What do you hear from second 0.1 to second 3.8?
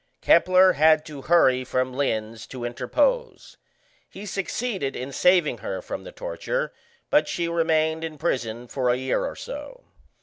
Kepler had to hurry from Linz to interpose.